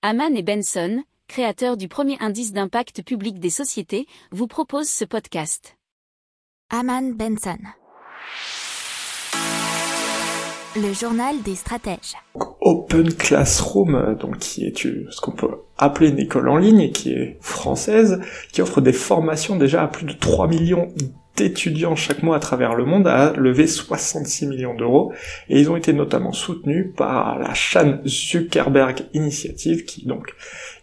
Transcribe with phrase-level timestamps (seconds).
[0.00, 5.76] Haman et Benson, créateurs du premier indice d'impact public des sociétés, vous proposent ce podcast.
[6.70, 7.58] Haman Benson.
[10.76, 12.14] Le journal des stratèges.
[12.60, 17.10] Open Classroom, donc qui est ce qu'on peut appeler une école en ligne et qui
[17.10, 18.20] est française,
[18.52, 20.94] qui offre des formations déjà à plus de 3 millions
[21.38, 25.12] d'étudiants chaque mois à travers le monde a levé 66 millions d'euros
[25.48, 30.34] et ils ont été notamment soutenus par la Chan Zuckerberg Initiative qui est donc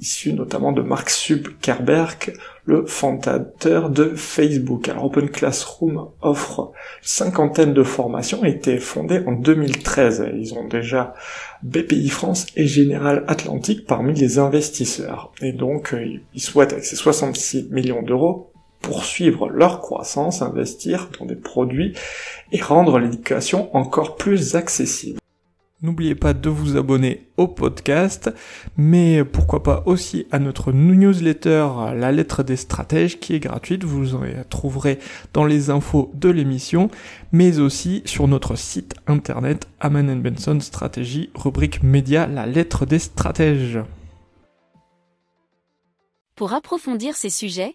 [0.00, 2.32] issue notamment de Mark Zuckerberg,
[2.64, 4.88] le fondateur de Facebook.
[4.88, 10.28] Alors Open Classroom offre cinquantaine de formations et été fondé en 2013.
[10.34, 11.14] Ils ont déjà
[11.62, 15.32] BPI France et Général Atlantique parmi les investisseurs.
[15.42, 15.94] Et donc
[16.34, 18.52] ils souhaitent avec ces 66 millions d'euros
[18.88, 21.92] poursuivre leur croissance, investir dans des produits
[22.52, 25.18] et rendre l'éducation encore plus accessible.
[25.82, 28.30] N'oubliez pas de vous abonner au podcast,
[28.78, 34.14] mais pourquoi pas aussi à notre newsletter La lettre des stratèges qui est gratuite, vous
[34.14, 34.98] en trouverez
[35.34, 36.90] dans les infos de l'émission,
[37.30, 43.80] mais aussi sur notre site internet Aman Benson Stratégie, rubrique média La lettre des stratèges.
[46.34, 47.74] Pour approfondir ces sujets,